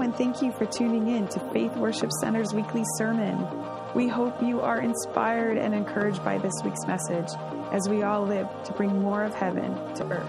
[0.00, 3.46] Hello, and thank you for tuning in to Faith Worship Center's weekly sermon.
[3.94, 7.28] We hope you are inspired and encouraged by this week's message
[7.70, 10.26] as we all live to bring more of heaven to earth.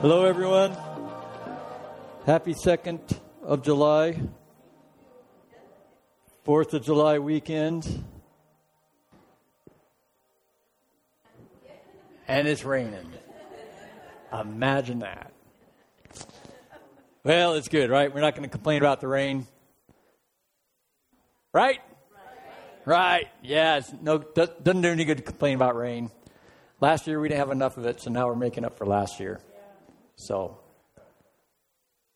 [0.00, 0.76] Hello, everyone.
[2.26, 4.20] Happy 2nd of July,
[6.44, 8.04] 4th of July weekend.
[12.26, 13.12] And it's raining.
[14.32, 15.35] Imagine that.
[17.26, 18.14] Well, it's good, right?
[18.14, 19.48] We're not going to complain about the rain.
[21.52, 21.80] Right?
[22.84, 23.26] Right.
[23.42, 23.92] Yes.
[24.00, 26.12] No, doesn't do any good to complain about rain.
[26.80, 29.18] Last year we didn't have enough of it, so now we're making up for last
[29.18, 29.40] year.
[30.14, 30.56] So,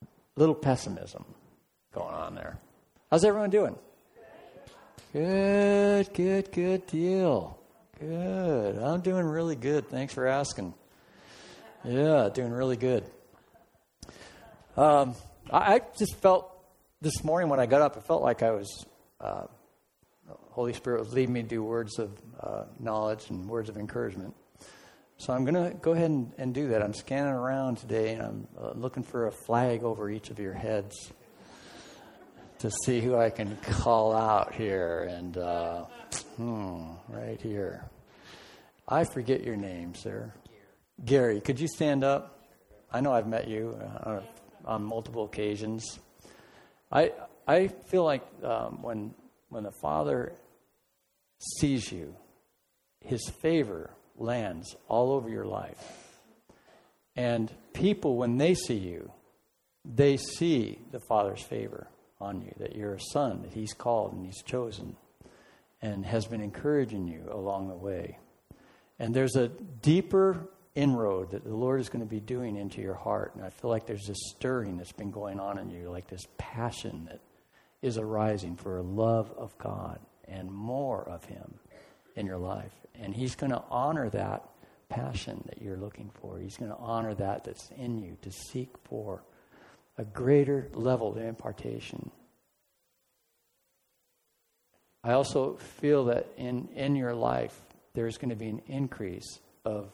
[0.02, 1.24] a little pessimism
[1.92, 2.60] going on there.
[3.10, 3.76] How's everyone doing?
[5.12, 7.58] Good, good, good deal.
[7.98, 8.78] Good.
[8.78, 9.88] I'm doing really good.
[9.88, 10.72] Thanks for asking.
[11.84, 13.02] Yeah, doing really good.
[14.80, 15.14] Um,
[15.50, 16.50] I, I, just felt
[17.02, 18.86] this morning when I got up, it felt like I was,
[19.20, 19.42] uh,
[20.52, 24.34] Holy Spirit was leading me to do words of uh, knowledge and words of encouragement.
[25.18, 26.80] So I'm going to go ahead and, and, do that.
[26.80, 30.54] I'm scanning around today and I'm uh, looking for a flag over each of your
[30.54, 31.12] heads
[32.60, 35.06] to see who I can call out here.
[35.10, 35.84] And, uh,
[36.38, 37.84] hmm, right here.
[38.88, 40.32] I forget your name, sir.
[41.04, 42.38] Gary, could you stand up?
[42.90, 44.20] I know I've met you uh,
[44.64, 45.98] on multiple occasions.
[46.92, 47.12] I,
[47.46, 49.14] I feel like um, when,
[49.48, 50.32] when the Father
[51.58, 52.14] sees you,
[53.00, 56.10] his favor lands all over your life.
[57.16, 59.10] And people, when they see you,
[59.84, 61.88] they see the Father's favor
[62.20, 64.96] on you, that you're a son, that He's called and He's chosen,
[65.80, 68.18] and has been encouraging you along the way.
[68.98, 72.94] And there's a deeper inroad that the Lord is going to be doing into your
[72.94, 73.34] heart.
[73.34, 76.26] And I feel like there's this stirring that's been going on in you, like this
[76.38, 77.20] passion that
[77.82, 79.98] is arising for a love of God
[80.28, 81.54] and more of Him
[82.16, 82.72] in your life.
[82.94, 84.48] And He's going to honor that
[84.88, 86.38] passion that you're looking for.
[86.38, 89.22] He's going to honor that that's in you to seek for
[89.96, 92.10] a greater level of impartation.
[95.02, 97.58] I also feel that in, in your life,
[97.94, 99.88] there's going to be an increase of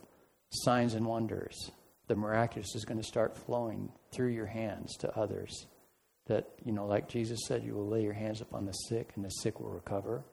[0.63, 1.71] signs and wonders.
[2.09, 5.67] The miraculous is going to start flowing through your hands to others.
[6.27, 9.25] That, you know, like Jesus said, you will lay your hands upon the sick and
[9.25, 10.25] the sick will recover.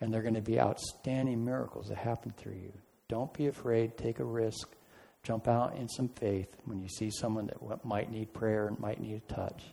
[0.00, 2.72] And there are going to be outstanding miracles that happen through you.
[3.08, 4.68] Don't be afraid, take a risk,
[5.22, 9.00] jump out in some faith when you see someone that might need prayer and might
[9.00, 9.64] need a touch.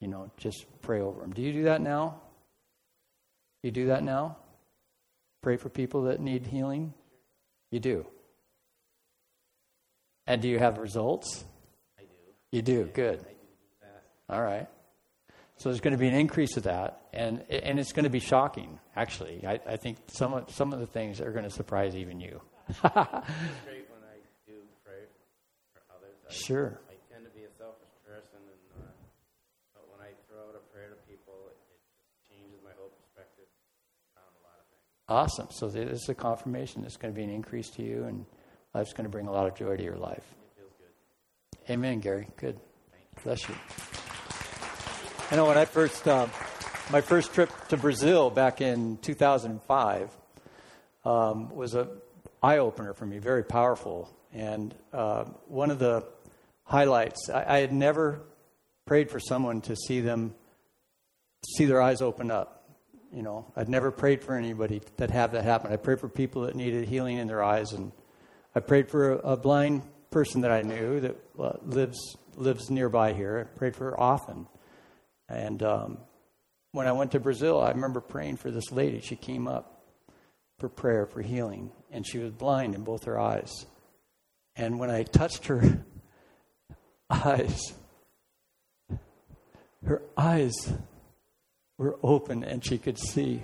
[0.00, 1.32] You know, just pray over them.
[1.32, 2.20] Do you do that now?
[3.62, 4.36] You do that now?
[5.42, 6.94] Pray for people that need healing?
[7.70, 8.06] You do.
[10.28, 11.42] And do you have results?
[11.98, 12.08] I do.
[12.52, 13.20] You do, good.
[13.20, 13.86] Do
[14.28, 14.68] All right.
[15.56, 18.20] So there's going to be an increase of that, and and it's going to be
[18.20, 18.78] shocking.
[18.94, 22.20] Actually, I, I think some of some of the things are going to surprise even
[22.20, 22.42] you.
[22.68, 25.08] great when I do pray
[25.72, 26.14] for others.
[26.28, 26.78] I, sure.
[26.90, 28.92] I tend to be a selfish person, and uh,
[29.74, 32.92] but when I throw out a prayer to people, it, it just changes my whole
[33.00, 33.48] perspective
[34.14, 34.84] on a lot of things.
[35.08, 35.48] Awesome.
[35.50, 36.84] So this is a confirmation.
[36.84, 38.26] It's going to be an increase to you, and
[38.74, 40.18] it's going to bring a lot of joy to your life.
[40.18, 41.72] It feels good.
[41.72, 42.28] Amen, Gary.
[42.36, 42.58] Good.
[43.24, 43.54] Bless you.
[45.30, 46.26] I know when I first, uh,
[46.90, 50.16] my first trip to Brazil back in 2005
[51.04, 51.88] um, was a
[52.42, 54.08] eye opener for me, very powerful.
[54.32, 56.04] And uh, one of the
[56.64, 58.22] highlights, I, I had never
[58.86, 60.34] prayed for someone to see them
[61.56, 62.64] see their eyes open up.
[63.12, 65.72] You know, I'd never prayed for anybody that had that happen.
[65.72, 67.90] I prayed for people that needed healing in their eyes, and
[68.58, 73.48] I prayed for a, blind person that I knew that uh, lives lives nearby here.
[73.48, 74.48] I prayed for her often,
[75.28, 75.98] and um,
[76.72, 79.00] when I went to Brazil, I remember praying for this lady.
[79.00, 79.84] She came up
[80.58, 83.64] for prayer for healing, and she was blind in both her eyes.
[84.56, 85.84] And when I touched her
[87.10, 87.74] eyes,
[89.86, 90.72] her eyes
[91.76, 93.40] were open and she could see.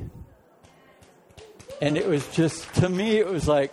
[1.80, 3.72] And it was just, to me, it was like,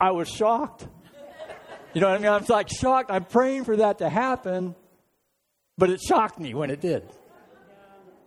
[0.00, 0.86] I was shocked.
[1.92, 2.32] You know what I mean?
[2.32, 3.10] I was like shocked.
[3.10, 4.74] I'm praying for that to happen,
[5.78, 7.08] but it shocked me when it did.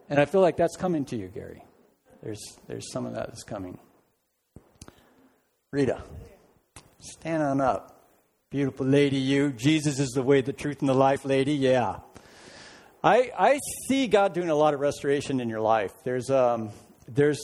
[0.09, 1.63] And I feel like that's coming to you, Gary.
[2.23, 3.77] There's, there's some of that that's coming.
[5.71, 6.01] Rita,
[6.99, 7.93] stand on up.
[8.49, 9.51] Beautiful lady, you.
[9.51, 11.53] Jesus is the way, the truth, and the life, lady.
[11.53, 11.99] Yeah.
[13.03, 13.59] I, I
[13.89, 15.91] see God doing a lot of restoration in your life.
[16.05, 16.69] There's, um,
[17.09, 17.39] there's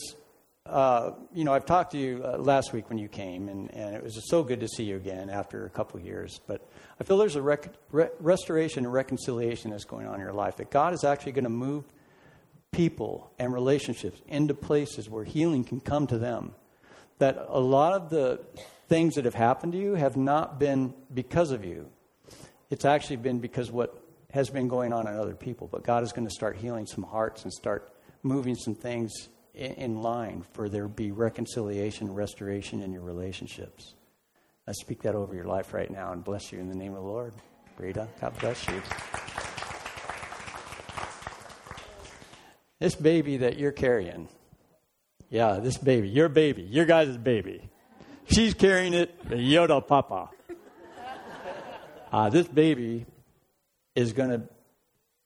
[0.66, 3.96] uh, you know, I've talked to you uh, last week when you came, and, and
[3.96, 6.40] it was so good to see you again after a couple of years.
[6.48, 6.66] But
[7.00, 10.56] I feel there's a rec- re- restoration and reconciliation that's going on in your life,
[10.58, 11.84] that God is actually going to move
[12.72, 16.54] people and relationships into places where healing can come to them.
[17.20, 18.42] That a lot of the
[18.88, 21.90] things that have happened to you have not been because of you.
[22.70, 24.02] It's actually been because what
[24.32, 25.68] has been going on in other people.
[25.68, 27.94] But God is going to start healing some hearts and start
[28.24, 33.94] moving some things in, line for there be reconciliation, restoration in your relationships.
[34.68, 37.04] I speak that over your life right now and bless you in the name of
[37.04, 37.34] the Lord.
[37.78, 38.82] Rita, God bless you.
[42.80, 44.28] This baby that you're carrying,
[45.30, 47.70] yeah, this baby, your baby, your guys' baby.
[48.26, 50.30] She's carrying it, Yoda Papa.
[52.12, 53.06] Uh, this baby
[53.96, 54.44] is going to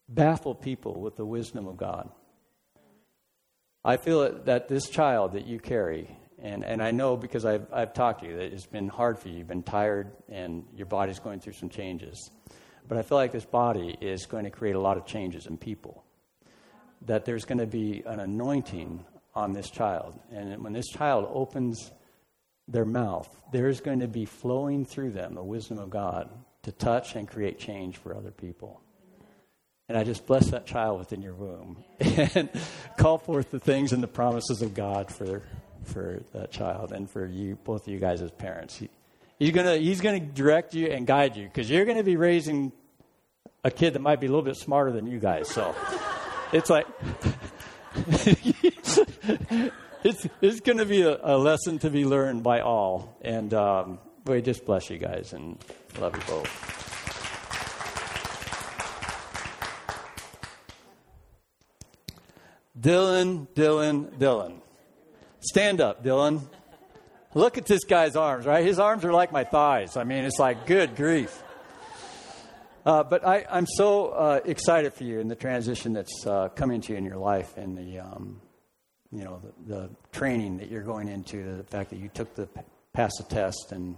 [0.07, 2.09] baffle people with the wisdom of God.
[3.83, 7.93] I feel that this child that you carry, and, and I know because I've, I've
[7.93, 11.19] talked to you that it's been hard for you, you've been tired, and your body's
[11.19, 12.29] going through some changes.
[12.87, 15.57] But I feel like this body is going to create a lot of changes in
[15.57, 16.03] people.
[17.05, 20.19] That there's going to be an anointing on this child.
[20.31, 21.91] And when this child opens
[22.67, 26.29] their mouth, there's going to be flowing through them the wisdom of God
[26.63, 28.81] to touch and create change for other people.
[29.89, 32.49] And I just bless that child within your womb and
[32.97, 35.43] call forth the things and the promises of God for,
[35.83, 38.77] for that child and for you, both of you guys as parents.
[38.77, 38.89] He,
[39.39, 42.73] he's going he's gonna direct you and guide you because you're going to be raising
[43.63, 45.47] a kid that might be a little bit smarter than you guys.
[45.49, 45.73] So
[46.51, 46.87] it's like,
[50.03, 53.17] it's, it's going to be a, a, lesson to be learned by all.
[53.21, 55.57] And um, we just bless you guys and
[55.99, 56.76] love you both.
[62.87, 64.61] Dylan, Dylan, Dylan.
[65.41, 66.39] Stand up, Dylan.
[67.33, 68.63] Look at this guy's arms, right?
[68.63, 69.97] His arms are like my thighs.
[69.97, 71.43] I mean, it's like, good grief.
[72.85, 76.79] Uh, but I, am so uh, excited for you in the transition that's uh, coming
[76.79, 78.39] to you in your life and the, um,
[79.11, 82.47] you know, the, the, training that you're going into, the fact that you took the
[82.93, 83.97] pass the test and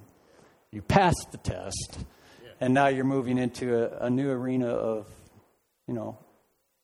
[0.72, 2.00] you passed the test,
[2.44, 2.50] yeah.
[2.60, 5.06] and now you're moving into a, a new arena of,
[5.88, 6.18] you know,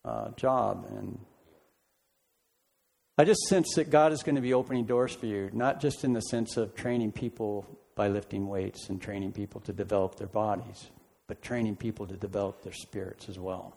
[0.05, 1.17] uh, job and
[3.17, 6.03] I just sense that God is going to be opening doors for you, not just
[6.03, 7.65] in the sense of training people
[7.95, 10.87] by lifting weights and training people to develop their bodies,
[11.27, 13.73] but training people to develop their spirits as well.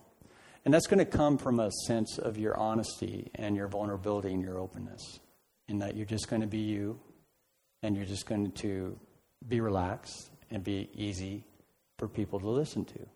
[0.65, 4.43] And that's going to come from a sense of your honesty and your vulnerability and
[4.43, 5.19] your openness,
[5.69, 6.99] in that you're just going to be you
[7.81, 8.99] and you're just going to
[9.47, 11.45] be relaxed and be easy
[11.97, 13.07] for people to listen to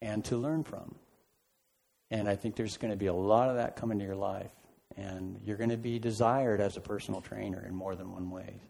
[0.00, 0.94] and to learn from.
[2.12, 4.52] And I think there's going to be a lot of that coming to your life
[4.96, 8.60] and you're going to be desired as a personal trainer in more than one way.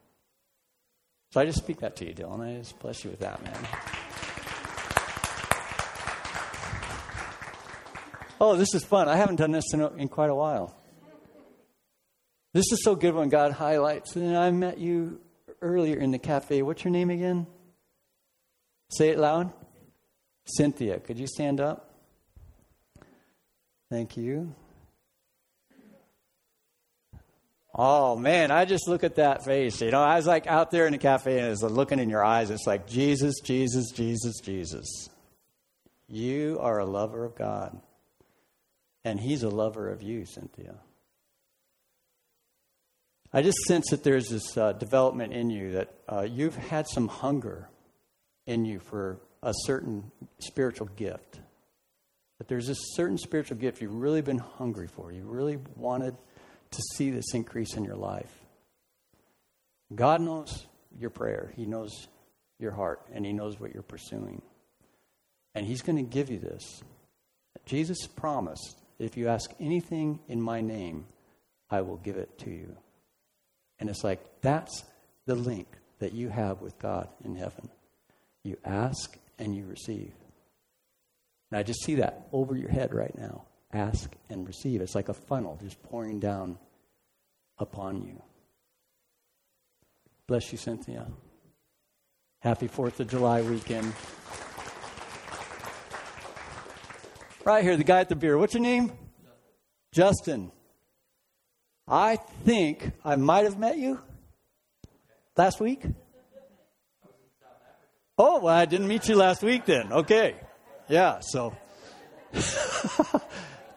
[1.31, 2.41] So I just speak that to you, Dylan.
[2.41, 3.69] I just bless you with that, man.
[8.41, 9.09] Oh, this is fun.
[9.09, 10.75] I haven't done this in, in quite a while.
[12.53, 14.17] This is so good when God highlights.
[14.17, 15.21] And I met you
[15.61, 16.63] earlier in the cafe.
[16.63, 17.47] What's your name again?
[18.91, 19.53] Say it loud.
[20.47, 20.99] Cynthia.
[20.99, 21.95] Could you stand up?
[23.91, 24.55] Thank you.
[27.75, 29.81] Oh man, I just look at that face.
[29.81, 32.25] You know, I was like out there in the cafe and it's looking in your
[32.25, 32.51] eyes.
[32.51, 35.09] It's like Jesus, Jesus, Jesus, Jesus.
[36.09, 37.81] You are a lover of God,
[39.05, 40.75] and He's a lover of you, Cynthia.
[43.33, 47.07] I just sense that there's this uh, development in you that uh, you've had some
[47.07, 47.69] hunger
[48.47, 50.11] in you for a certain
[50.41, 51.39] spiritual gift.
[52.39, 55.13] That there's this certain spiritual gift you've really been hungry for.
[55.13, 56.17] You really wanted
[56.71, 58.33] to see this increase in your life.
[59.95, 60.67] God knows
[60.99, 62.09] your prayer, He knows
[62.59, 64.43] your heart, and He knows what you're pursuing.
[65.55, 66.83] And He's going to give you this.
[67.67, 71.07] Jesus promised if you ask anything in my name,
[71.71, 72.77] I will give it to you.
[73.79, 74.85] And it's like that's
[75.27, 75.67] the link
[75.99, 77.69] that you have with God in heaven.
[78.45, 80.13] You ask and you receive.
[81.51, 84.81] And I just see that over your head right now ask and receive.
[84.81, 86.59] It's like a funnel just pouring down
[87.59, 88.23] upon you.
[90.27, 91.07] Bless you, Cynthia.
[92.41, 93.93] Happy 4th of July weekend.
[97.45, 98.39] Right here, the guy at the beer.
[98.39, 98.93] What's your name?
[99.93, 100.53] Justin.
[101.89, 104.01] I think I might have met you
[105.37, 105.83] last week.
[108.17, 109.93] Oh, well, I didn't meet you last week then.
[109.93, 110.37] Okay.
[110.89, 111.57] Yeah, so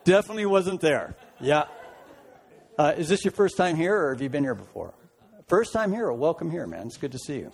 [0.04, 1.16] Definitely wasn't there.
[1.40, 1.64] Yeah.
[2.76, 4.92] Uh, is this your first time here, or have you been here before?
[5.48, 6.86] First time here, welcome here, man.
[6.86, 7.52] It's good to see you.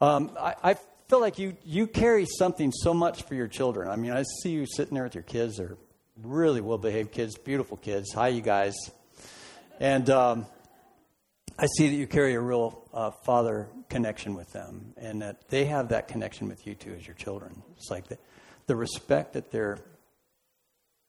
[0.00, 0.76] Um, I, I,
[1.08, 3.88] feel like you, you carry something so much for your children.
[3.88, 5.56] I mean, I see you sitting there with your kids.
[5.56, 5.76] They're
[6.22, 8.12] really well behaved kids, beautiful kids.
[8.14, 8.76] Hi, you guys.
[9.80, 10.46] And um,
[11.58, 15.64] I see that you carry a real uh, father connection with them, and that they
[15.64, 17.60] have that connection with you too as your children.
[17.76, 18.18] It's like the,
[18.66, 19.78] the respect that they're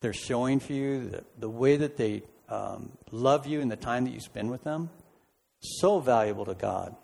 [0.01, 4.05] they're showing for you, the, the way that they um, love you, and the time
[4.05, 4.89] that you spend with them,
[5.61, 6.95] so valuable to God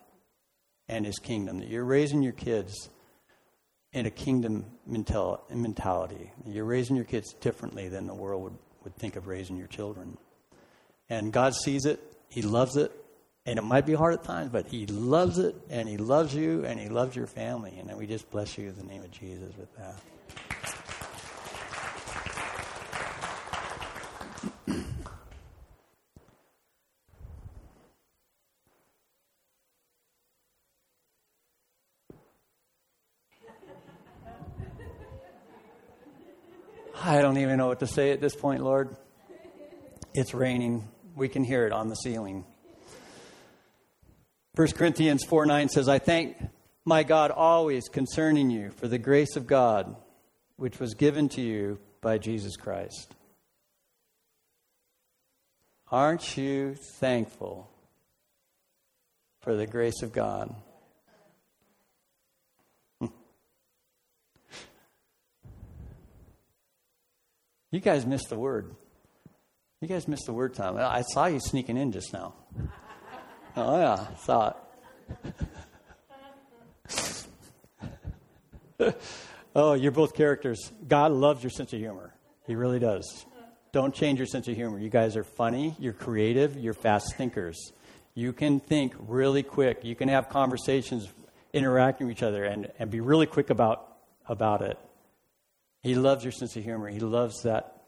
[0.90, 1.60] and His kingdom.
[1.60, 2.90] That you're raising your kids
[3.94, 6.32] in a kingdom mentality.
[6.46, 10.18] You're raising your kids differently than the world would, would think of raising your children.
[11.10, 12.00] And God sees it,
[12.30, 12.92] He loves it,
[13.46, 16.66] and it might be hard at times, but He loves it, and He loves you,
[16.66, 17.78] and He loves your family.
[17.80, 19.96] And we just bless you in the name of Jesus with that.
[37.08, 38.96] I don't even know what to say at this point, Lord.
[40.16, 40.88] It's raining.
[41.16, 42.46] We can hear it on the ceiling.
[44.56, 46.36] 1 Corinthians 4 9 says, I thank
[46.84, 49.96] my God always concerning you for the grace of God
[50.56, 53.14] which was given to you by Jesus Christ.
[55.92, 57.70] Aren't you thankful
[59.42, 60.56] for the grace of God?
[67.78, 68.74] You guys missed the word.
[69.82, 70.78] You guys missed the word time.
[70.78, 72.34] I saw you sneaking in just now.
[73.56, 74.54] Oh, yeah, saw
[78.80, 78.96] it.
[79.56, 80.72] oh, you're both characters.
[80.88, 82.14] God loves your sense of humor.
[82.48, 83.26] He really does.
[83.72, 84.80] Don't change your sense of humor.
[84.80, 87.72] You guys are funny, you're creative, you're fast thinkers.
[88.16, 89.84] You can think really quick.
[89.84, 91.08] You can have conversations,
[91.54, 94.80] interacting with each other, and, and be really quick about, about it.
[95.84, 96.88] He loves your sense of humor.
[96.90, 97.84] He loves that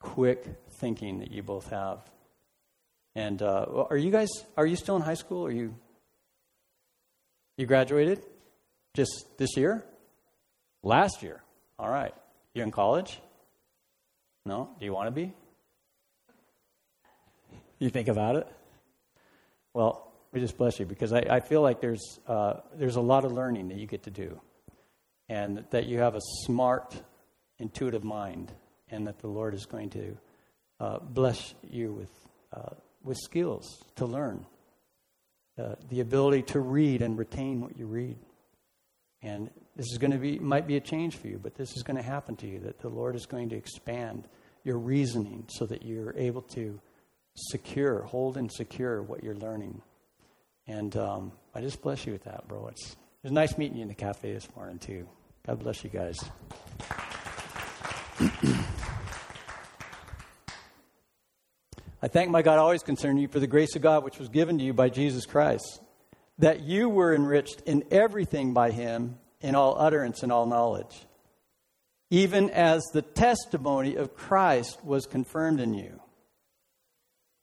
[0.00, 0.44] quick
[0.80, 2.00] thinking that you both have.
[3.14, 5.44] And uh, are you guys, are you still in high school?
[5.46, 5.74] Are you,
[7.56, 8.22] you graduated
[8.94, 9.84] just this year?
[10.82, 11.42] Last year.
[11.78, 12.14] All right.
[12.54, 13.20] You're in college?
[14.46, 14.70] No?
[14.78, 15.32] Do you want to be?
[17.78, 18.46] You think about it?
[19.74, 23.24] Well, we just bless you because I, I feel like there's, uh, there's a lot
[23.24, 24.40] of learning that you get to do
[25.28, 27.00] and that you have a smart,
[27.58, 28.52] intuitive mind,
[28.90, 30.16] and that the Lord is going to
[30.80, 32.10] uh, bless you with,
[32.52, 34.46] uh, with skills to learn,
[35.58, 38.16] uh, the ability to read and retain what you read.
[39.22, 41.82] And this is going to be, might be a change for you, but this is
[41.82, 44.28] going to happen to you, that the Lord is going to expand
[44.64, 46.80] your reasoning so that you're able to
[47.34, 49.82] secure, hold and secure what you're learning.
[50.66, 52.68] And um, I just bless you with that, bro.
[52.68, 55.08] It's, it was nice meeting you in the cafe this morning, too.
[55.48, 56.18] God bless you guys.
[62.02, 64.58] I thank my God always concerning you for the grace of God which was given
[64.58, 65.80] to you by Jesus Christ,
[66.36, 71.06] that you were enriched in everything by him, in all utterance and all knowledge,
[72.10, 75.98] even as the testimony of Christ was confirmed in you,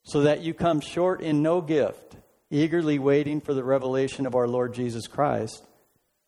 [0.04, 2.18] so that you come short in no gift,
[2.52, 5.66] eagerly waiting for the revelation of our Lord Jesus Christ,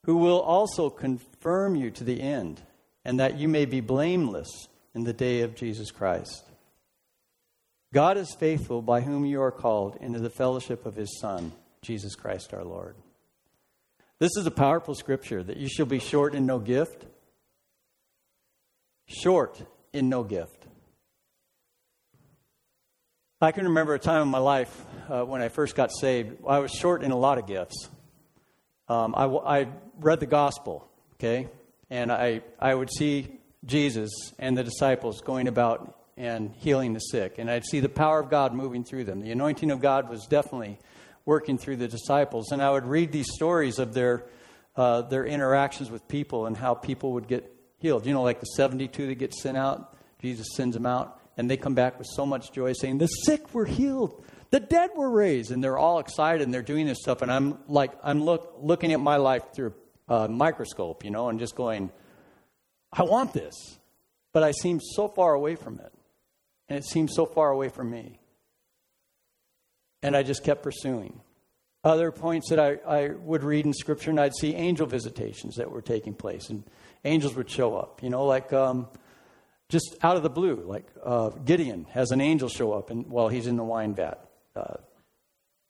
[0.08, 2.62] who will also confirm you to the end
[3.04, 6.46] and that you may be blameless in the day of Jesus Christ.
[7.94, 12.16] God is faithful by whom you are called into the fellowship of his Son, Jesus
[12.16, 12.96] Christ our Lord.
[14.18, 17.06] This is a powerful scripture that you shall be short in no gift.
[19.08, 19.62] Short
[19.92, 20.68] in no gift.
[23.42, 26.60] I can remember a time in my life uh, when I first got saved, I
[26.60, 27.90] was short in a lot of gifts.
[28.90, 29.68] Um, I, I
[30.00, 31.50] read the gospel, okay?
[31.90, 33.28] and I, I would see
[33.66, 37.36] Jesus and the disciples going about and healing the sick.
[37.38, 39.22] And I'd see the power of God moving through them.
[39.22, 40.80] The anointing of God was definitely
[41.26, 42.52] working through the disciples.
[42.52, 44.26] And I would read these stories of their,
[44.76, 48.06] uh, their interactions with people and how people would get healed.
[48.06, 51.58] You know, like the 72 that get sent out, Jesus sends them out, and they
[51.58, 54.24] come back with so much joy saying, The sick were healed.
[54.50, 57.22] The dead were raised, and they're all excited, and they're doing this stuff.
[57.22, 59.74] And I'm like, I'm look, looking at my life through
[60.08, 61.92] a microscope, you know, and just going,
[62.92, 63.80] I want this.
[64.32, 65.92] But I seem so far away from it.
[66.70, 68.20] And it seemed so far away from me.
[70.02, 71.22] And I just kept pursuing.
[71.84, 75.72] Other points that I, I would read in Scripture, and I'd see angel visitations that
[75.72, 76.64] were taking place, and
[77.06, 78.04] angels would show up.
[78.04, 78.88] You know, like um,
[79.70, 83.28] just out of the blue, like uh, Gideon has an angel show up and while
[83.28, 84.27] he's in the wine vat.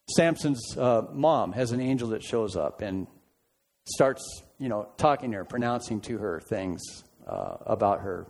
[0.10, 3.08] Samson's uh, mom has an angel that shows up and
[3.86, 4.24] starts,
[4.58, 6.82] you know, talking to her, pronouncing to her things
[7.28, 8.28] uh, about her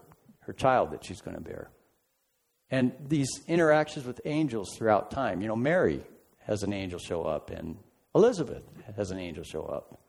[0.48, 1.70] her child that she's going to bear.
[2.72, 5.42] And these interactions with angels throughout time.
[5.42, 6.02] You know, Mary
[6.46, 7.78] has an angel show up, and
[8.16, 8.64] Elizabeth
[8.96, 10.00] has an angel show up.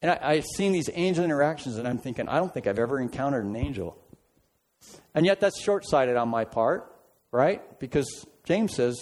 [0.00, 3.00] And I, I've seen these angel interactions, and I'm thinking, I don't think I've ever
[3.00, 3.96] encountered an angel.
[5.14, 6.92] And yet, that's short sighted on my part,
[7.32, 7.78] right?
[7.80, 8.96] Because James says,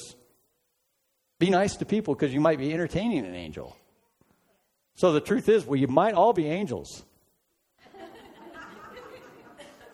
[1.43, 3.77] be nice to people because you might be entertaining an angel.
[4.95, 7.03] So the truth is, well, you might all be angels.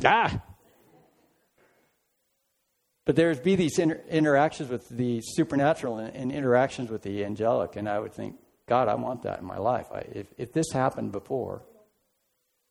[0.04, 0.42] ah!
[3.06, 7.76] But there's be these inter- interactions with the supernatural and, and, interactions with the angelic,
[7.76, 8.36] and I would think,
[8.66, 9.86] God, I want that in my life.
[9.90, 11.62] I, if, if this happened before,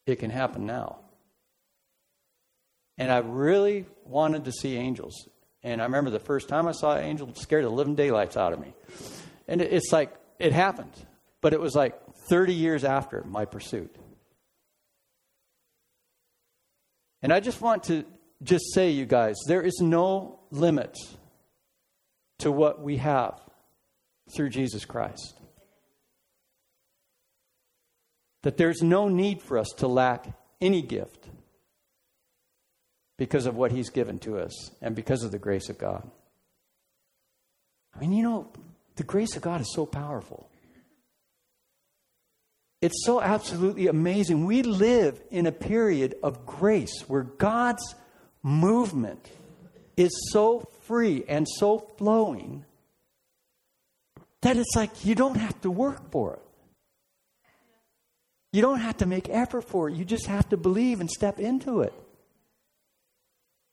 [0.05, 0.99] it can happen now.
[2.99, 5.27] And I really wanted to see angels.
[5.63, 8.53] And I remember the first time I saw an angel, scared the living daylights out
[8.53, 8.73] of me.
[9.47, 10.93] And it's like, it happened.
[11.41, 11.95] But it was like
[12.29, 13.95] 30 years after my pursuit.
[17.21, 18.05] And I just want to
[18.43, 20.95] just say, you guys, there is no limit
[22.39, 23.39] to what we have
[24.35, 25.39] through Jesus Christ.
[28.43, 30.27] That there's no need for us to lack
[30.61, 31.26] any gift
[33.17, 36.09] because of what He's given to us and because of the grace of God.
[37.95, 38.47] I mean, you know,
[38.95, 40.49] the grace of God is so powerful.
[42.81, 44.45] It's so absolutely amazing.
[44.45, 47.95] We live in a period of grace where God's
[48.43, 49.31] movement
[49.95, 52.65] is so free and so flowing
[54.41, 56.41] that it's like you don't have to work for it.
[58.53, 59.95] You don't have to make effort for it.
[59.95, 61.93] You just have to believe and step into it.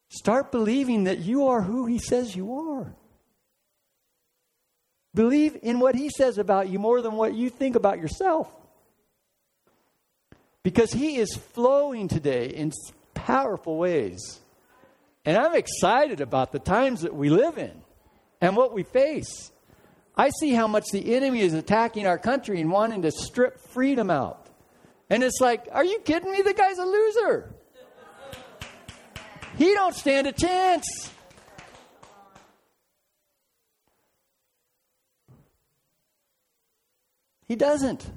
[0.09, 2.95] Start believing that you are who He says you are.
[5.15, 8.53] Believe in what He says about you more than what you think about yourself.
[10.63, 12.73] Because He is flowing today in
[13.15, 14.41] powerful ways.
[15.25, 17.73] And I'm excited about the times that we live in
[18.41, 19.51] and what we face.
[20.17, 24.11] I see how much the enemy is attacking our country and wanting to strip freedom
[24.11, 24.47] out.
[25.11, 26.43] And it's like, are you kidding me?
[26.43, 27.55] The guy's a loser.
[29.57, 31.11] He don't stand a chance.
[37.47, 38.11] He doesn't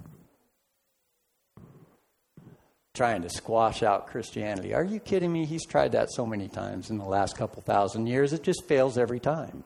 [2.97, 4.73] trying to squash out Christianity.
[4.73, 5.45] Are you kidding me?
[5.45, 8.97] He's tried that so many times in the last couple thousand years, it just fails
[8.97, 9.63] every time.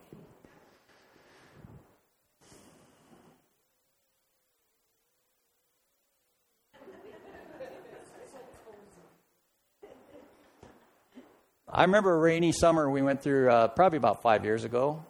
[11.74, 15.02] I remember a rainy summer we went through uh, probably about five years ago,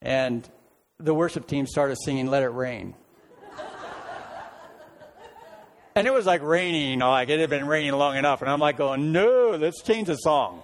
[0.00, 0.48] and
[1.00, 2.94] the worship team started singing Let It Rain.
[5.96, 8.40] And it was like raining, you know, like it had been raining long enough.
[8.40, 10.62] And I'm like going, no, let's change the song.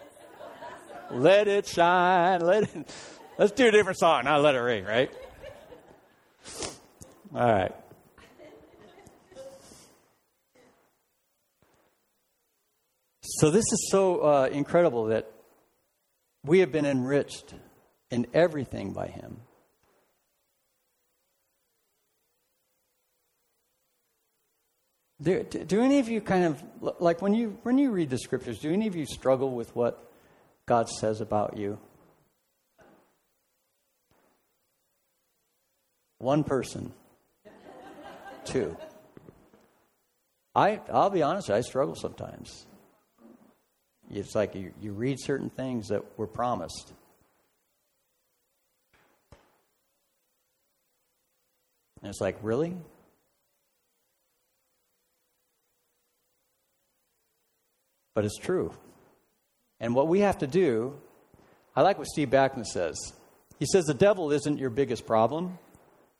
[1.10, 2.40] let it shine.
[2.40, 2.94] Let it,
[3.36, 5.10] let's do a different song, not let it rain, right?
[7.34, 7.72] All right.
[13.44, 15.30] So this is so uh, incredible that
[16.46, 17.52] we have been enriched
[18.10, 19.36] in everything by Him.
[25.20, 26.62] Do, do any of you kind of
[27.02, 28.60] like when you when you read the scriptures?
[28.60, 30.10] Do any of you struggle with what
[30.64, 31.78] God says about you?
[36.16, 36.94] One person,
[38.46, 38.74] two.
[40.54, 41.50] I I'll be honest.
[41.50, 42.64] I struggle sometimes.
[44.10, 46.92] It's like you, you read certain things that were promised.
[52.02, 52.76] And it's like, really?
[58.14, 58.72] but it's true.
[59.80, 60.94] And what we have to do,
[61.76, 62.96] I like what Steve Backlund says.
[63.58, 65.58] He says the devil isn't your biggest problem.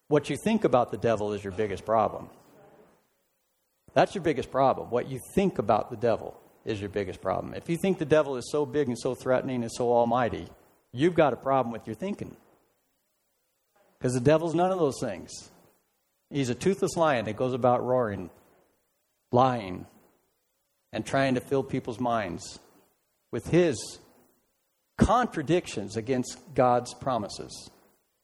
[0.08, 2.28] What you think about the devil is your biggest problem.
[3.94, 4.90] That's your biggest problem.
[4.90, 7.55] What you think about the devil is your biggest problem.
[7.55, 10.46] If you think the devil is so big and so threatening and so almighty,
[10.92, 12.37] you've got a problem with your thinking.
[13.98, 15.50] Because the devil's none of those things.
[16.31, 18.31] He's a toothless lion that goes about roaring,
[19.31, 19.87] lying,
[20.92, 22.59] and trying to fill people's minds
[23.31, 23.98] with his
[24.96, 27.70] contradictions against God's promises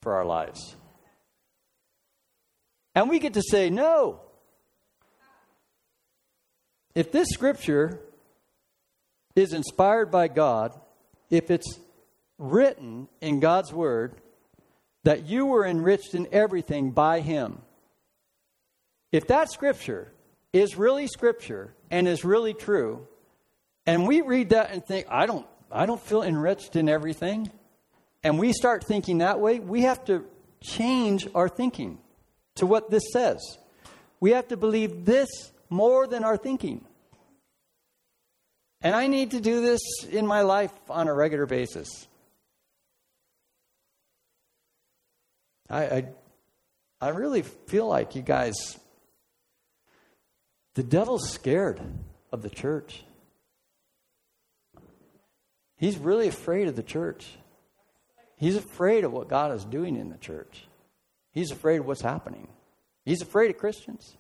[0.02, 0.76] for our lives.
[2.94, 4.20] And we get to say, no.
[6.94, 8.00] If this scripture
[9.40, 10.78] is inspired by God
[11.30, 11.78] if it's
[12.38, 14.14] written in God's Word
[15.04, 17.60] that you were enriched in everything by Him.
[19.12, 20.12] If that Scripture
[20.52, 23.06] is really Scripture and is really true,
[23.86, 27.50] and we read that and think, I don't, I don't feel enriched in everything,
[28.22, 30.24] and we start thinking that way, we have to
[30.60, 31.98] change our thinking
[32.56, 33.38] to what this says.
[34.20, 35.28] We have to believe this
[35.70, 36.84] more than our thinking.
[38.82, 42.08] And I need to do this in my life on a regular basis.
[45.68, 46.08] I, I,
[47.00, 48.54] I really feel like you guys,
[50.74, 51.80] the devil's scared
[52.32, 53.04] of the church.
[55.76, 57.26] He's really afraid of the church.
[58.36, 60.64] He's afraid of what God is doing in the church.
[61.32, 62.48] He's afraid of what's happening.
[63.04, 64.16] He's afraid of Christians.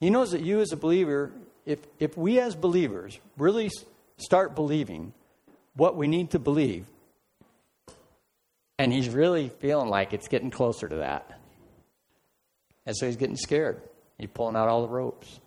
[0.00, 1.32] He knows that you, as a believer,
[1.66, 3.70] if, if we as believers really
[4.16, 5.12] start believing
[5.74, 6.86] what we need to believe,
[8.78, 11.38] and he's really feeling like it's getting closer to that.
[12.86, 13.80] And so he's getting scared.
[14.18, 15.38] He's pulling out all the ropes.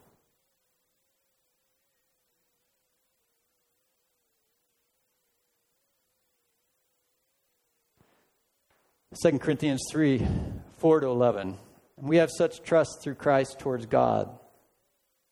[9.16, 10.26] Second Corinthians 3
[10.80, 11.58] 4 to 11.
[11.98, 14.30] We have such trust through Christ towards God.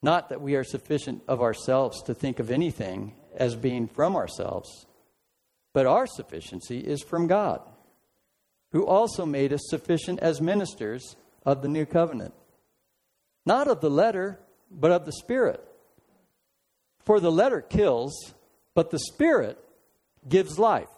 [0.01, 4.87] Not that we are sufficient of ourselves to think of anything as being from ourselves,
[5.73, 7.61] but our sufficiency is from God
[8.71, 12.33] who also made us sufficient as ministers of the new covenant.
[13.45, 15.63] Not of the letter, but of the Spirit.
[16.99, 18.33] For the letter kills,
[18.73, 19.57] but the Spirit
[20.27, 20.89] gives life.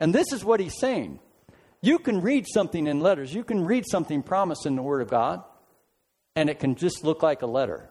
[0.00, 1.20] And this is what he's saying.
[1.80, 5.10] You can read something in letters, you can read something promised in the Word of
[5.10, 5.42] God,
[6.36, 7.90] and it can just look like a letter.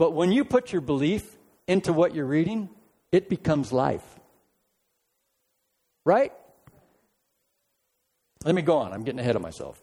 [0.00, 1.36] But when you put your belief
[1.68, 2.70] into what you're reading,
[3.12, 4.02] it becomes life.
[6.06, 6.32] Right?
[8.42, 8.94] Let me go on.
[8.94, 9.78] I'm getting ahead of myself.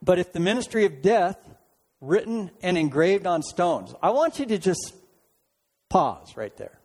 [0.00, 1.36] But if the ministry of death,
[2.00, 4.94] written and engraved on stones, I want you to just
[5.90, 6.78] pause right there.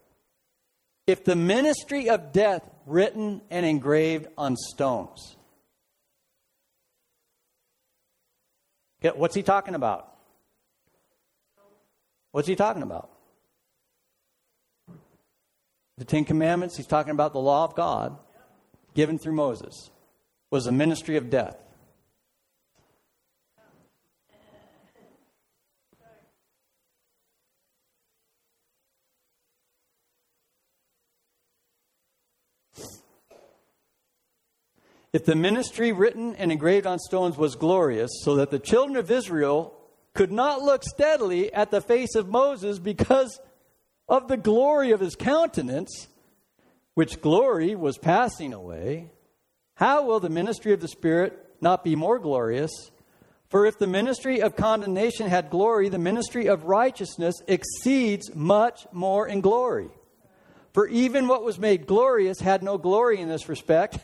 [1.06, 5.36] If the ministry of death, written and engraved on stones,
[9.14, 10.17] what's he talking about?
[12.32, 13.10] What's he talking about?
[15.96, 18.18] The Ten Commandments, he's talking about the law of God
[18.94, 19.90] given through Moses
[20.50, 21.56] was a ministry of death.
[35.12, 39.10] If the ministry written and engraved on stones was glorious, so that the children of
[39.10, 39.77] Israel
[40.14, 43.40] could not look steadily at the face of Moses because
[44.08, 46.08] of the glory of his countenance,
[46.94, 49.10] which glory was passing away,
[49.74, 52.72] how will the ministry of the Spirit not be more glorious?
[53.48, 59.26] For if the ministry of condemnation had glory, the ministry of righteousness exceeds much more
[59.28, 59.88] in glory.
[60.72, 63.98] For even what was made glorious had no glory in this respect.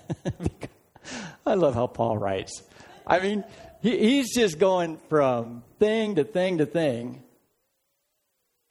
[1.47, 2.63] I love how Paul writes.
[3.07, 3.45] I mean,
[3.85, 7.23] he, he's just going from thing to thing to thing.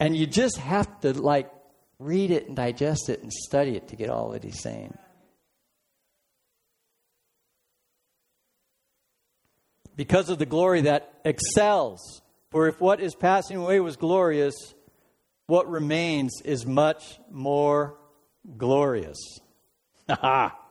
[0.02, 1.50] And you just have to, like,
[1.98, 4.98] read it and digest it and study it to get all that he's saying.
[9.96, 12.22] because of the glory that excels.
[12.52, 14.54] For if what is passing away was glorious,
[15.48, 17.98] what remains is much more
[18.58, 19.18] glorious.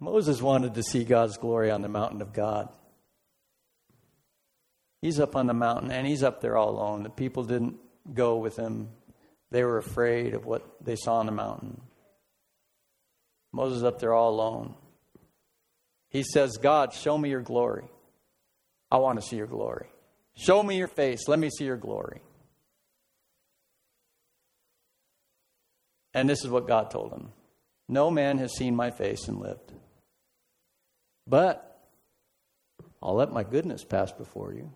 [0.00, 2.68] Moses wanted to see God's glory on the mountain of God.
[5.02, 7.02] He's up on the mountain and he's up there all alone.
[7.02, 7.76] The people didn't
[8.12, 8.88] go with him,
[9.50, 11.80] they were afraid of what they saw on the mountain.
[13.52, 14.74] Moses up there all alone.
[16.10, 17.84] He says, God, show me your glory.
[18.90, 19.86] I want to see your glory.
[20.36, 21.28] Show me your face.
[21.28, 22.22] Let me see your glory.
[26.14, 27.28] And this is what God told him
[27.88, 29.72] No man has seen my face and lived.
[31.28, 31.78] But
[33.02, 34.72] I'll let my goodness pass before you.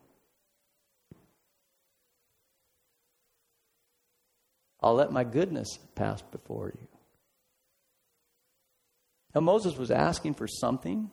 [4.80, 6.88] I'll let my goodness pass before you.
[9.34, 11.10] Now, Moses was asking for something,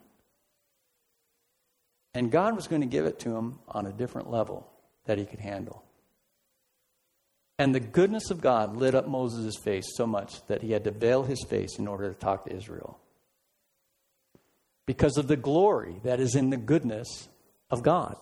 [2.14, 4.70] and God was going to give it to him on a different level
[5.06, 5.84] that he could handle.
[7.58, 10.92] And the goodness of God lit up Moses' face so much that he had to
[10.92, 13.00] veil his face in order to talk to Israel
[14.90, 17.30] because of the glory that is in the goodness
[17.70, 18.16] of God.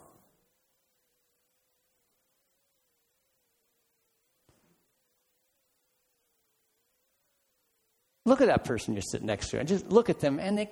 [8.26, 10.70] Look at that person you're sitting next to and just look at them and they,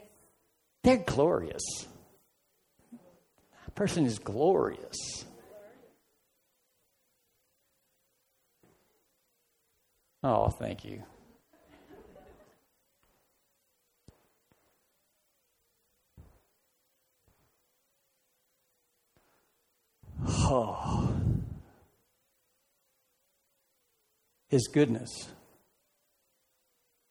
[0.84, 1.64] they're glorious.
[2.92, 5.24] That person is glorious.
[10.22, 11.04] Oh, thank you.
[20.24, 21.14] Oh.
[24.48, 25.30] His goodness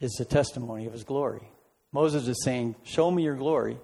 [0.00, 1.42] is the testimony of his glory.
[1.92, 3.78] Moses is saying, Show me your glory.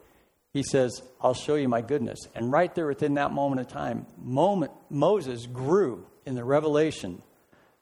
[0.53, 2.19] He says, I'll show you my goodness.
[2.35, 7.23] And right there within that moment of time, moment, Moses grew in the revelation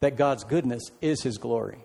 [0.01, 1.79] that God's goodness is his glory.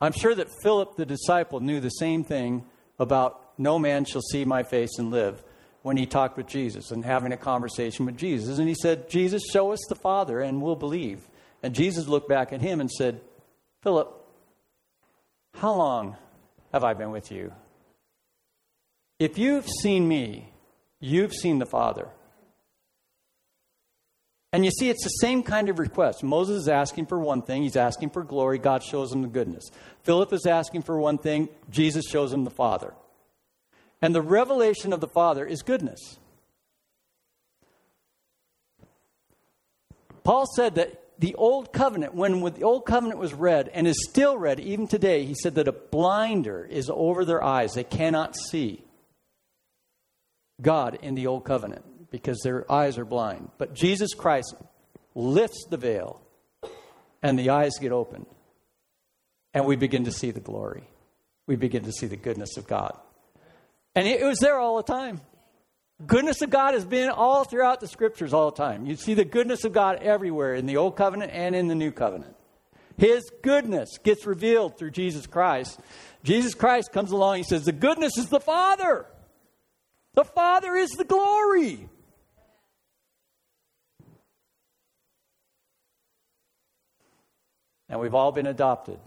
[0.00, 2.64] I'm sure that Philip the disciple knew the same thing
[2.98, 5.42] about no man shall see my face and live
[5.82, 8.58] when he talked with Jesus and having a conversation with Jesus.
[8.58, 11.28] And he said, Jesus, show us the Father and we'll believe.
[11.62, 13.20] And Jesus looked back at him and said,
[13.82, 14.12] Philip,
[15.54, 16.16] how long
[16.72, 17.52] have I been with you?
[19.18, 20.52] If you've seen me,
[21.00, 22.08] you've seen the Father.
[24.52, 26.22] And you see, it's the same kind of request.
[26.22, 28.58] Moses is asking for one thing, he's asking for glory.
[28.58, 29.70] God shows him the goodness.
[30.02, 32.92] Philip is asking for one thing, Jesus shows him the Father.
[34.02, 36.18] And the revelation of the Father is goodness.
[40.24, 44.36] Paul said that the old covenant, when the old covenant was read and is still
[44.36, 47.74] read even today, he said that a blinder is over their eyes.
[47.74, 48.84] They cannot see
[50.60, 53.50] God in the old covenant because their eyes are blind.
[53.56, 54.54] But Jesus Christ
[55.14, 56.20] lifts the veil
[57.22, 58.26] and the eyes get opened.
[59.54, 60.88] And we begin to see the glory.
[61.46, 62.98] We begin to see the goodness of God.
[63.94, 65.20] And it was there all the time.
[66.06, 68.86] Goodness of God has been all throughout the scriptures all the time.
[68.86, 71.92] You see the goodness of God everywhere in the Old Covenant and in the New
[71.92, 72.34] Covenant.
[72.96, 75.78] His goodness gets revealed through Jesus Christ.
[76.24, 79.06] Jesus Christ comes along, he says, The goodness is the Father.
[80.14, 81.88] The Father is the glory.
[87.88, 88.98] And we've all been adopted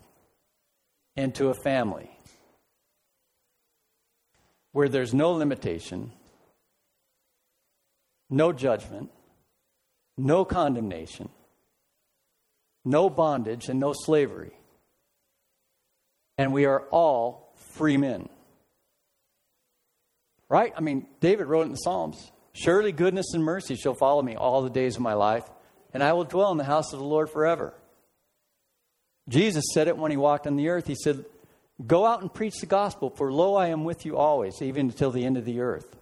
[1.15, 2.14] into a family
[4.75, 6.11] where there's no limitation,
[8.29, 9.09] no judgment,
[10.17, 11.29] no condemnation,
[12.83, 14.51] no bondage, and no slavery.
[16.38, 18.27] And we are all free men.
[20.49, 20.73] Right?
[20.75, 24.61] I mean, David wrote in the Psalms Surely goodness and mercy shall follow me all
[24.61, 25.45] the days of my life,
[25.93, 27.73] and I will dwell in the house of the Lord forever.
[29.29, 30.85] Jesus said it when he walked on the earth.
[30.85, 31.23] He said,
[31.85, 35.11] Go out and preach the gospel, for lo, I am with you always, even until
[35.11, 35.95] the end of the earth.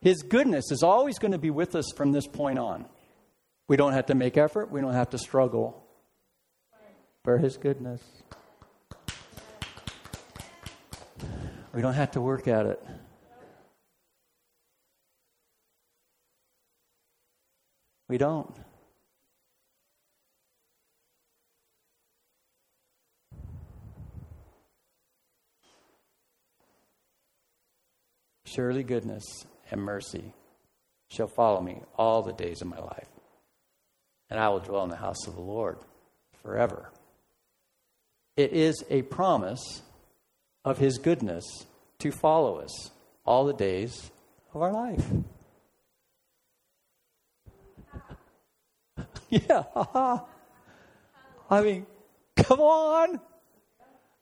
[0.00, 2.86] His goodness is always going to be with us from this point on.
[3.68, 5.86] We don't have to make effort, we don't have to struggle
[7.22, 8.02] for His goodness.
[11.72, 12.84] We don't have to work at it.
[18.08, 18.54] We don't.
[28.54, 29.24] Surely goodness
[29.70, 30.32] and mercy
[31.10, 33.08] shall follow me all the days of my life,
[34.30, 35.78] and I will dwell in the house of the Lord
[36.40, 36.90] forever.
[38.36, 39.82] It is a promise
[40.64, 41.44] of his goodness
[41.98, 42.92] to follow us
[43.24, 44.12] all the days
[44.54, 45.04] of our life.
[49.30, 49.64] yeah.
[51.50, 51.86] I mean,
[52.36, 53.20] come on.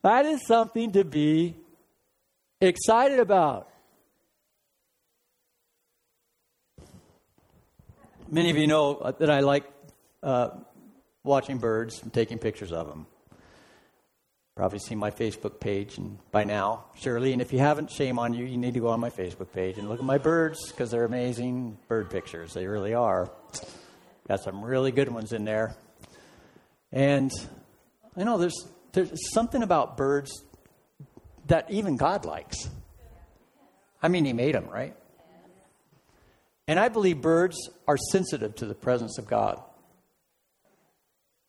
[0.02, 1.54] That is something to be
[2.62, 3.68] excited about.
[8.32, 9.70] Many of you know that I like
[10.22, 10.48] uh,
[11.22, 13.06] watching birds and taking pictures of them.
[14.54, 17.34] Probably seen my Facebook page and by now, surely.
[17.34, 18.46] And if you haven't, shame on you.
[18.46, 21.04] You need to go on my Facebook page and look at my birds because they're
[21.04, 22.54] amazing bird pictures.
[22.54, 23.30] They really are.
[24.26, 25.76] Got some really good ones in there.
[26.90, 27.30] And
[28.16, 30.42] I know there's there's something about birds
[31.48, 32.66] that even God likes.
[34.02, 34.96] I mean, He made them, right?
[36.68, 39.60] And I believe birds are sensitive to the presence of God.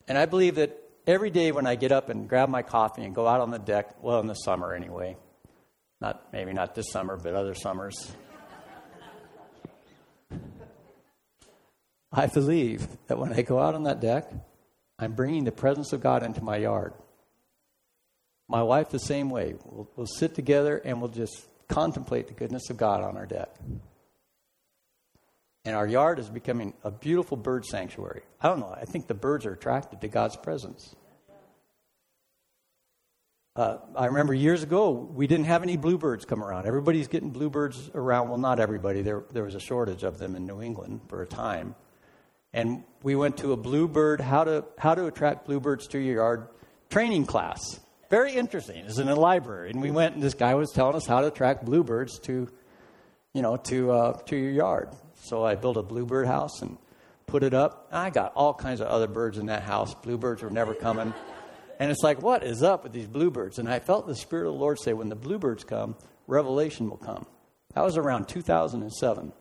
[0.08, 3.14] And I believe that every day when I get up and grab my coffee and
[3.14, 5.18] go out on the deck, well, in the summer anyway,
[6.02, 8.12] not maybe not this summer, but other summers,
[12.12, 14.32] I believe that when I go out on that deck,
[15.00, 16.94] I'm bringing the presence of God into my yard.
[18.48, 19.56] My wife, the same way.
[19.64, 23.50] We'll, we'll sit together and we'll just contemplate the goodness of God on our deck.
[25.66, 28.24] And our yard is becoming a beautiful bird sanctuary.
[28.42, 28.76] I don't know.
[28.76, 30.94] I think the birds are attracted to God's presence.
[33.56, 36.66] Uh, I remember years ago, we didn't have any bluebirds come around.
[36.66, 38.30] Everybody's getting bluebirds around.
[38.30, 39.04] Well, not everybody.
[39.04, 41.76] There, there was a shortage of them in New England for a time.
[42.52, 46.48] And we went to a bluebird, how to, how to attract bluebirds to your yard
[46.90, 47.80] training class.
[48.10, 48.78] Very interesting.
[48.78, 49.70] It was in a library.
[49.70, 52.50] And we went, and this guy was telling us how to attract bluebirds to,
[53.34, 54.90] you know, to, uh, to your yard.
[55.24, 56.78] So I built a bluebird house and
[57.28, 57.88] put it up.
[57.92, 59.96] I got all kinds of other birds in that house.
[59.96, 61.14] Bluebirds were never coming.
[61.80, 63.58] And it's like, what is up with these bluebirds?
[63.58, 65.96] And I felt the Spirit of the Lord say, when the bluebirds come,
[66.28, 67.26] revelation will come.
[67.74, 69.32] That was around 2007.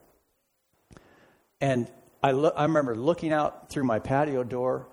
[1.61, 1.91] And
[2.23, 4.89] I, lo- I remember looking out through my patio door,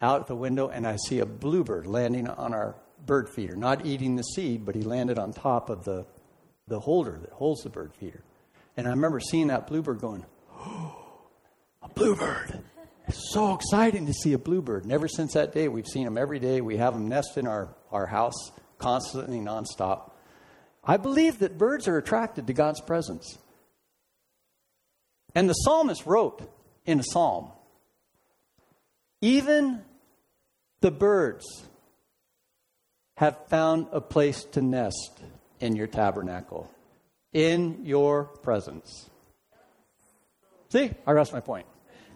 [0.00, 4.14] out the window, and I see a bluebird landing on our bird feeder, not eating
[4.14, 6.06] the seed, but he landed on top of the,
[6.68, 8.22] the holder that holds the bird feeder.
[8.78, 10.24] And I remember seeing that bluebird going,
[10.56, 10.96] oh,
[11.82, 12.62] a bluebird.
[13.08, 14.84] It's so exciting to see a bluebird.
[14.84, 16.60] And ever since that day, we've seen them every day.
[16.60, 20.12] We have them nest in our, our house constantly, nonstop.
[20.84, 23.36] I believe that birds are attracted to God's presence.
[25.34, 26.48] And the psalmist wrote
[26.86, 27.50] in a psalm
[29.20, 29.82] even
[30.82, 31.44] the birds
[33.16, 35.20] have found a place to nest
[35.58, 36.70] in your tabernacle
[37.32, 39.08] in your presence.
[40.70, 41.66] See, I rest my point.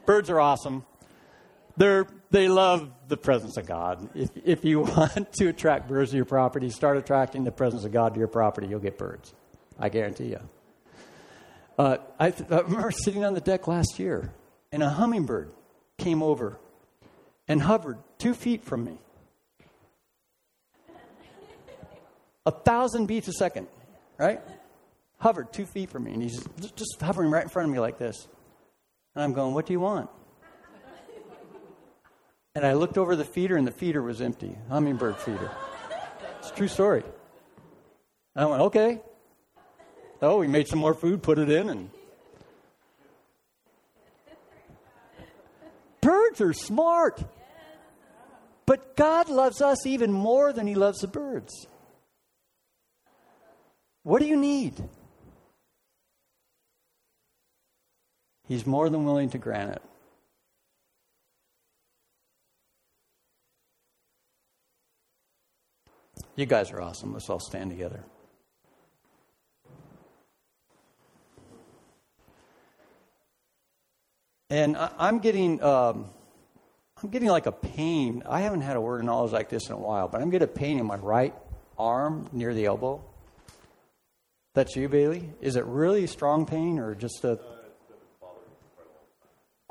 [0.04, 0.84] Birds are awesome.
[1.76, 4.10] They're, they love the presence of God.
[4.14, 7.92] If, if you want to attract birds to your property, start attracting the presence of
[7.92, 9.32] God to your property, you'll get birds.
[9.78, 10.40] I guarantee you.
[11.78, 14.32] Uh, I, th- I remember sitting on the deck last year,
[14.70, 15.50] and a hummingbird
[15.98, 16.58] came over
[17.48, 18.98] and hovered two feet from me.
[22.44, 23.68] A thousand beats a second,
[24.18, 24.40] right?
[25.22, 27.96] Hovered two feet from me, and he's just hovering right in front of me like
[27.96, 28.26] this.
[29.14, 30.10] And I'm going, What do you want?
[32.54, 35.50] And I looked over the feeder, and the feeder was empty hummingbird feeder.
[36.40, 37.04] It's a true story.
[38.34, 39.00] And I went, Okay.
[40.20, 41.90] Oh, we made some more food, put it in, and.
[46.00, 47.22] Birds are smart.
[48.66, 51.66] But God loves us even more than He loves the birds.
[54.02, 54.82] What do you need?
[58.52, 59.82] He's more than willing to grant it.
[66.36, 67.14] You guys are awesome.
[67.14, 68.04] Let's all stand together.
[74.50, 76.10] And I, am getting, um,
[77.02, 78.22] I'm getting like a pain.
[78.28, 80.44] I haven't had a word of knowledge like this in a while, but I'm getting
[80.44, 81.34] a pain in my right
[81.78, 83.02] arm near the elbow.
[84.52, 85.30] That's you, Bailey.
[85.40, 87.40] Is it really strong pain or just a?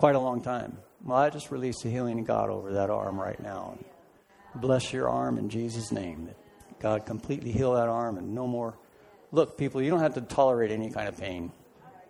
[0.01, 0.75] Quite a long time.
[1.03, 3.77] Well, I just release the healing of God over that arm right now.
[4.55, 6.27] Bless your arm in Jesus' name.
[6.79, 8.73] God completely heal that arm and no more.
[9.31, 11.51] Look, people, you don't have to tolerate any kind of pain.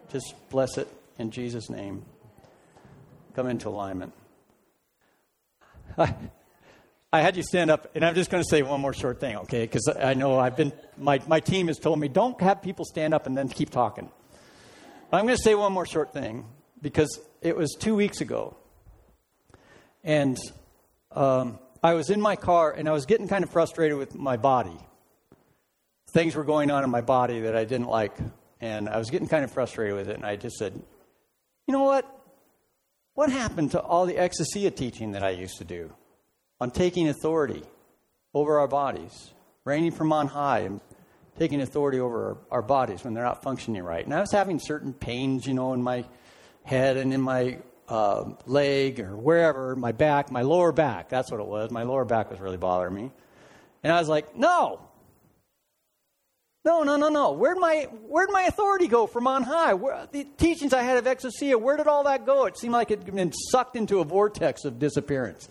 [0.10, 2.06] Just bless it in Jesus' name.
[3.36, 4.14] Come into alignment.
[5.98, 6.16] I,
[7.12, 9.36] I had you stand up, and I'm just going to say one more short thing,
[9.36, 9.64] okay?
[9.66, 13.14] Because I know I've been, my, my team has told me don't have people stand
[13.14, 14.10] up and then keep talking.
[15.12, 16.46] I'm going to say one more short thing
[16.82, 18.56] because it was two weeks ago.
[20.04, 20.38] And
[21.12, 24.38] um, I was in my car and I was getting kind of frustrated with my
[24.38, 24.78] body.
[26.14, 28.16] Things were going on in my body that I didn't like.
[28.60, 30.16] And I was getting kind of frustrated with it.
[30.16, 30.74] And I just said,
[31.68, 32.06] you know what?
[33.14, 35.92] What happened to all the exousia teaching that I used to do
[36.60, 37.64] on taking authority
[38.34, 39.32] over our bodies,
[39.66, 40.80] reigning from on high, and
[41.38, 44.06] taking authority over our, our bodies when they're not functioning right?
[44.06, 46.06] And I was having certain pains, you know, in my
[46.64, 51.10] head and in my uh, leg or wherever, my back, my lower back.
[51.10, 51.72] That's what it was.
[51.72, 53.12] My lower back was really bothering me.
[53.84, 54.80] And I was like, no.
[56.64, 57.32] No, no, no, no.
[57.32, 59.74] Where'd my, where'd my authority go from on high?
[59.74, 62.46] Where, the teachings I had of exousia, where did all that go?
[62.46, 65.50] It seemed like it had been sucked into a vortex of disappearance.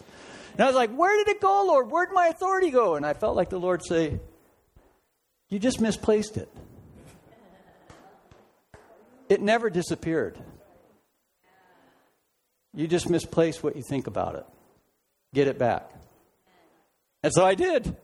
[0.52, 1.90] And I was like, where did it go, Lord?
[1.90, 2.94] Where'd my authority go?
[2.94, 4.20] And I felt like the Lord say,
[5.48, 6.48] you just misplaced it.
[9.28, 10.38] It never disappeared.
[12.74, 14.46] You just misplace what you think about it.
[15.34, 15.90] Get it back.
[17.22, 17.96] And so I did.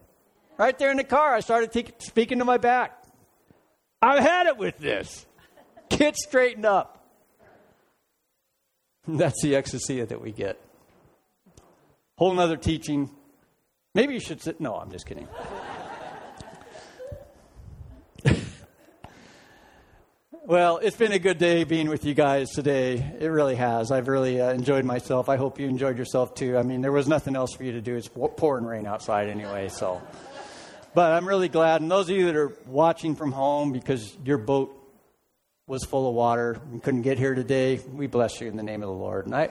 [0.57, 3.03] Right there in the car, I started te- speaking to my back.
[4.01, 5.25] I've had it with this.
[5.89, 7.05] Get straightened up.
[9.07, 10.59] That's the exousia that we get.
[12.17, 13.09] Whole nother teaching.
[13.95, 14.59] Maybe you should sit.
[14.59, 15.27] No, I'm just kidding.
[20.47, 23.05] Well, it's been a good day being with you guys today.
[23.19, 23.91] It really has.
[23.91, 25.27] I've really uh, enjoyed myself.
[25.27, 26.57] I hope you enjoyed yourself too.
[26.57, 27.97] I mean, there was nothing else for you to do.
[27.97, 30.01] It's pouring rain outside anyway, so.
[30.95, 31.81] But I'm really glad.
[31.81, 34.73] And those of you that are watching from home because your boat
[35.67, 38.81] was full of water and couldn't get here today, we bless you in the name
[38.81, 39.25] of the Lord.
[39.25, 39.49] And I,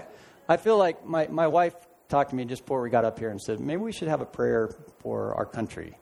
[0.48, 1.74] I feel like my, my wife
[2.08, 4.22] talked to me just before we got up here and said, maybe we should have
[4.22, 5.98] a prayer for our country.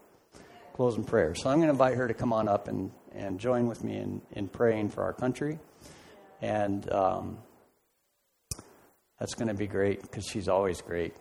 [0.74, 1.34] Closing prayer.
[1.34, 3.96] So I'm going to invite her to come on up and and join with me
[3.96, 5.58] in, in praying for our country.
[6.42, 7.38] And um,
[9.18, 11.14] that's going to be great because she's always great.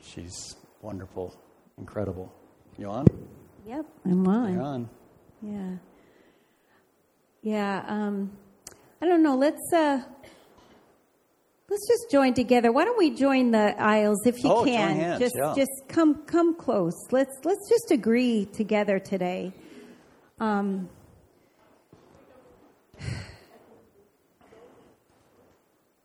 [0.00, 1.34] She's wonderful,
[1.78, 2.32] incredible.
[2.78, 3.06] You on?
[3.66, 4.52] Yep, I'm on.
[4.54, 4.88] You're on.
[5.42, 5.70] Yeah.
[7.42, 7.84] Yeah.
[7.88, 8.32] Um,
[9.00, 9.36] I don't know.
[9.36, 10.02] Let's uh,
[11.72, 12.70] let's just join together.
[12.70, 14.94] Why don't we join the aisles if you oh, can?
[14.94, 15.54] Hands, just yeah.
[15.56, 16.94] just come come close.
[17.10, 19.52] Let's let's just agree together today.
[20.38, 20.88] Um,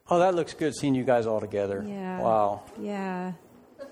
[0.10, 1.84] Oh, that looks good seeing you guys all together.
[1.86, 2.22] Yeah.
[2.22, 2.64] Wow.
[2.80, 3.34] Yeah.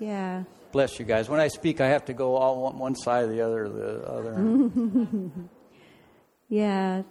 [0.00, 0.44] Yeah.
[0.72, 1.28] Bless you guys.
[1.28, 4.08] When I speak, I have to go all one, one side or the other, the
[4.08, 5.30] other.
[6.48, 7.02] yeah.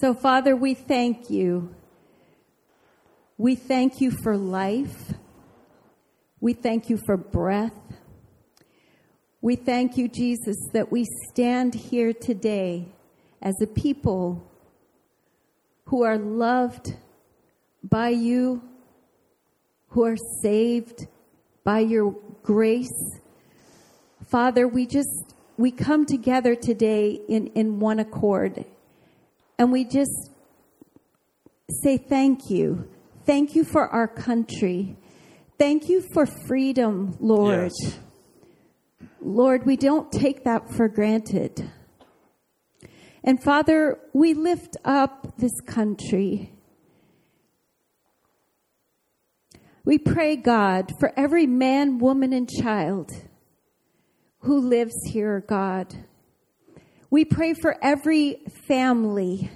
[0.00, 1.72] So, Father, we thank you.
[3.40, 5.14] We thank you for life.
[6.42, 7.80] We thank you for breath.
[9.40, 12.84] We thank you, Jesus, that we stand here today
[13.40, 14.46] as a people
[15.86, 16.94] who are loved
[17.82, 18.60] by you,
[19.88, 21.06] who are saved
[21.64, 22.92] by your grace.
[24.26, 28.66] Father, we just, we come together today in, in one accord
[29.58, 30.30] and we just
[31.82, 32.86] say thank you.
[33.30, 34.96] Thank you for our country.
[35.56, 37.70] Thank you for freedom, Lord.
[37.80, 38.00] Yes.
[39.20, 41.70] Lord, we don't take that for granted.
[43.22, 46.58] And Father, we lift up this country.
[49.84, 53.12] We pray, God, for every man, woman, and child
[54.40, 55.94] who lives here, God.
[57.10, 59.52] We pray for every family.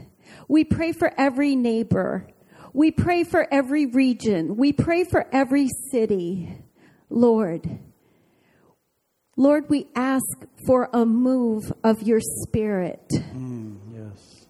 [0.46, 2.28] We pray for every neighbor.
[2.74, 4.56] We pray for every region.
[4.56, 6.58] We pray for every city,
[7.08, 7.78] Lord.
[9.36, 10.24] Lord, we ask
[10.66, 13.08] for a move of your spirit.
[13.12, 14.46] Mm, yes.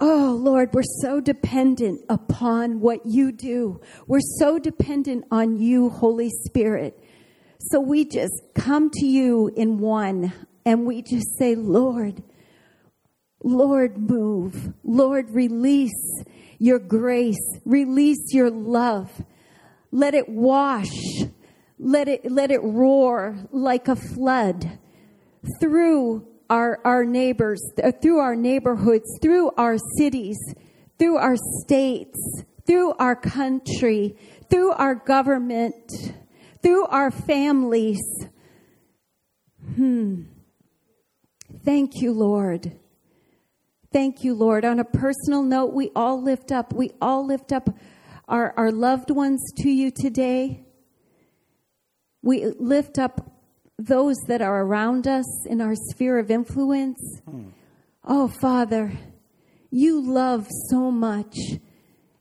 [0.00, 3.82] Oh, Lord, we're so dependent upon what you do.
[4.06, 6.98] We're so dependent on you, Holy Spirit.
[7.60, 10.32] So we just come to you in one
[10.64, 12.22] and we just say, Lord,
[13.42, 14.72] Lord, move.
[14.84, 16.24] Lord, release
[16.58, 17.40] your grace.
[17.64, 19.10] Release your love.
[19.90, 21.22] Let it wash.
[21.78, 24.78] Let it, let it roar like a flood
[25.60, 30.38] through our, our neighbors, uh, through our neighborhoods, through our cities,
[30.98, 34.16] through our states, through our country,
[34.48, 35.90] through our government,
[36.62, 38.02] through our families.
[39.74, 40.22] Hmm.
[41.64, 42.78] Thank you, Lord.
[43.92, 44.64] Thank you, Lord.
[44.64, 47.68] On a personal note, we all lift up, we all lift up
[48.26, 50.64] our, our loved ones to you today.
[52.22, 53.30] We lift up
[53.78, 57.20] those that are around us in our sphere of influence.
[57.28, 57.48] Hmm.
[58.04, 58.92] Oh, Father,
[59.70, 61.36] you love so much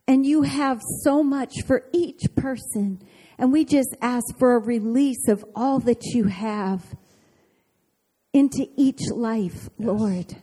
[0.07, 3.01] and you have so much for each person.
[3.37, 6.83] And we just ask for a release of all that you have
[8.33, 9.87] into each life, Yes.
[9.87, 10.35] Lord.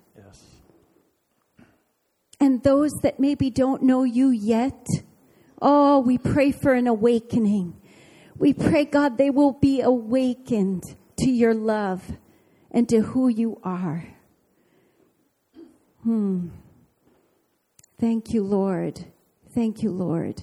[2.41, 4.86] And those that maybe don't know you yet,
[5.61, 7.80] oh, we pray for an awakening.
[8.36, 10.84] We pray, God, they will be awakened
[11.18, 12.12] to your love
[12.70, 14.05] and to who you are.
[16.05, 16.49] Hmm.
[17.99, 19.05] Thank you, Lord.
[19.53, 20.41] Thank you, Lord.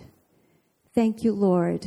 [0.94, 1.86] Thank you, Lord.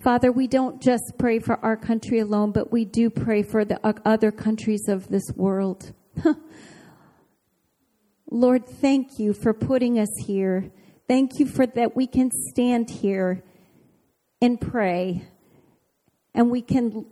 [0.00, 3.78] Father, we don't just pray for our country alone, but we do pray for the
[4.04, 5.92] other countries of this world.
[8.34, 10.72] Lord, thank you for putting us here.
[11.06, 13.44] Thank you for that we can stand here
[14.42, 15.24] and pray.
[16.34, 17.06] And we can,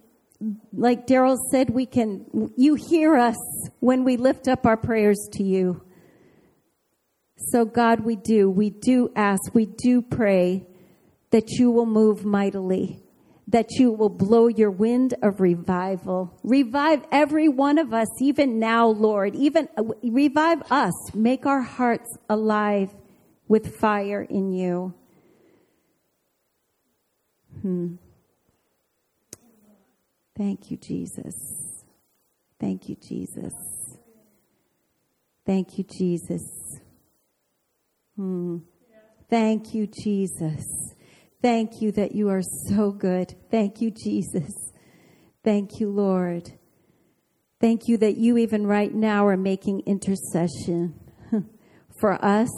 [0.73, 3.37] like Daryl said, we can, you hear us
[3.79, 5.85] when we lift up our prayers to you.
[7.37, 10.67] So, God, we do, we do ask, we do pray
[11.31, 13.02] that you will move mightily,
[13.53, 16.39] that you will blow your wind of revival.
[16.43, 19.37] Revive every one of us, even now, Lord.
[19.37, 21.15] Even uh, revive us.
[21.15, 22.91] Make our hearts alive
[23.49, 24.95] with fire in you.
[27.61, 27.97] Hmm.
[30.37, 31.35] Thank you, Jesus.
[32.59, 33.53] Thank you, Jesus.
[35.45, 36.43] Thank you, Jesus.
[38.17, 38.59] Hmm.
[39.29, 40.95] Thank you, Jesus.
[41.43, 43.35] Thank you that you are so good.
[43.51, 44.73] Thank you, Jesus.
[45.43, 46.53] Thank you, Lord.
[47.61, 50.95] Thank you that you, even right now, are making intercession
[52.01, 52.51] for us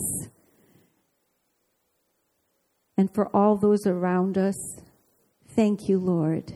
[2.96, 4.56] and for all those around us.
[5.56, 6.52] Thank you, Lord.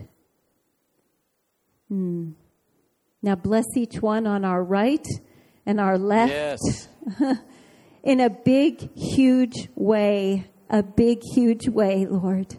[1.87, 2.31] Hmm.
[3.23, 5.05] Now bless each one on our right
[5.65, 6.87] and our left Yes.
[8.03, 10.45] in a big, huge way.
[10.69, 12.55] A big, huge way, Lord.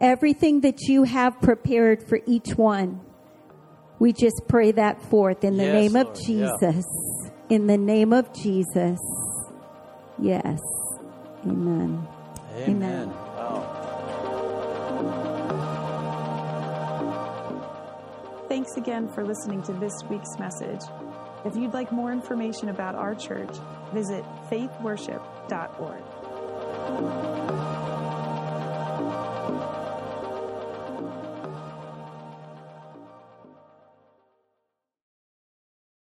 [0.00, 3.00] Everything that you have prepared for each one,
[3.98, 6.18] we just pray that forth in the Yes, name of Lord.
[6.26, 6.48] Yeah.
[6.60, 6.84] Jesus.
[7.48, 8.98] In the name of Jesus.
[10.18, 10.60] Yes.
[11.46, 12.06] Amen.
[12.56, 12.68] Amen.
[12.68, 13.08] Amen.
[13.08, 13.80] Wow.
[18.48, 20.80] Thanks again for listening to this week's message.
[21.44, 23.50] If you'd like more information about our church,
[23.92, 26.02] visit faithworship.org.
[26.84, 27.43] Bye.